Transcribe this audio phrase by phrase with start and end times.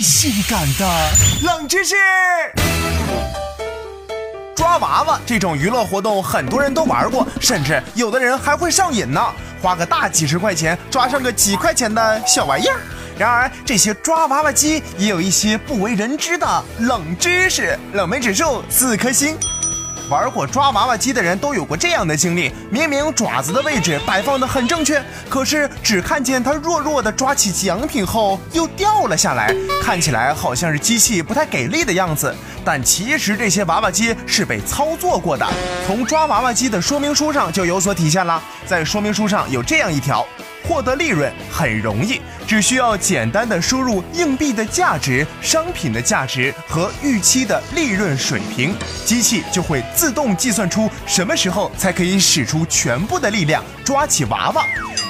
[0.00, 1.10] 性感的
[1.42, 1.94] 冷知识。
[4.54, 9.20] 抓娃娃这种娱乐活动，很多人都玩过，甚至有的人还会上瘾呢。
[9.62, 12.80] 花个大几十块钱抓上个几块钱的小玩意儿。
[13.18, 19.36] 然而，这些抓娃娃机也有一些不为人知的冷知识，冷门指数四颗星。
[20.08, 32.34] 玩过抓娃娃机的人都有过这样的经历：明明爪子的位置摆放的很正确，可是只看见它弱弱的抓起奖品后又掉了下来，看起来好像是机器不太给力的样子。
[32.64, 35.46] 但其实这些娃娃机是被操作过的，
[35.86, 38.42] 从抓娃娃机的说明书上就有所体现了。
[38.66, 40.24] 在说明书上有这样一条。
[40.66, 54.64] 获得利润很容易，只需要简单的输入硬币的价值、商品的价值和预期的利润水平，机器就会自动计算出什么时候才可以使出全部的力量抓起娃娃。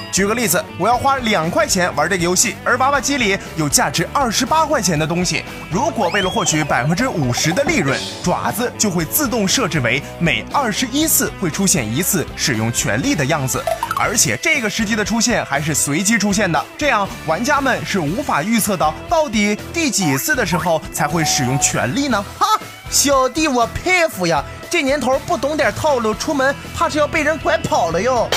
[0.09, 5.43] 举个例子，我要花两块钱玩这个游戏，而娃娃机里有价值二十八块钱的东西。
[5.69, 13.63] 如果为了获取百分之五十的利润，爪子就会自动设置为每二十一次会出现一次使用权力的样子，
[13.99, 22.23] 而且这个时机的出现还是随机出现的，这样玩家们是无法预测到到底第几次的时候才会使用全力呢？
[22.37, 22.45] 哈，
[22.91, 24.43] 小弟我佩服呀！
[24.69, 28.29] 这年头不懂点套路，出门怕是要被人拐跑了哟。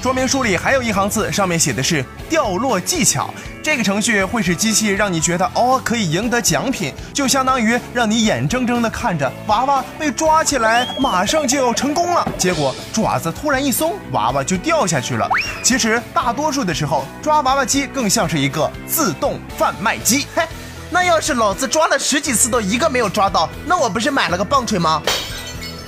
[0.00, 3.34] 说明书里还有一行字，上面写的是掉落技巧。
[3.60, 12.26] 这个程序会使机器让你觉得哦可以赢得奖品，就相当于让你眼睁睁地看着娃娃被抓起来，马上就要成功了。
[12.38, 15.28] 结果爪子突然一松，娃娃就掉下去了。
[15.64, 20.28] 其实大多数的时候，抓娃娃机更像是一个自动贩卖机。
[20.32, 20.44] 嘿，
[20.90, 25.02] 那要是老子抓了十几次都一个没有抓到，那我不是买了个棒槌吗？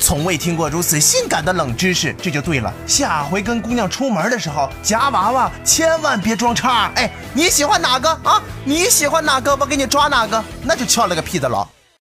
[0.00, 2.72] 从未听过如此性感的冷知识，这就对了。
[2.86, 6.90] 下回跟姑娘出门的时候夹娃娃，千万别装叉。
[6.94, 8.42] 哎，你喜欢哪个啊？
[8.64, 11.68] 你喜欢哪个，我给你抓哪个，那就翘了个屁的了。